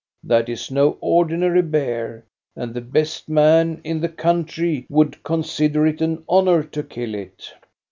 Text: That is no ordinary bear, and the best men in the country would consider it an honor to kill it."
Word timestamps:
That 0.23 0.49
is 0.49 0.71
no 0.71 0.97
ordinary 0.99 1.61
bear, 1.61 2.25
and 2.55 2.73
the 2.73 2.81
best 2.81 3.29
men 3.29 3.81
in 3.83 4.01
the 4.01 4.09
country 4.09 4.87
would 4.89 5.21
consider 5.21 5.85
it 5.85 6.01
an 6.01 6.23
honor 6.27 6.63
to 6.63 6.81
kill 6.81 7.13
it." 7.13 7.53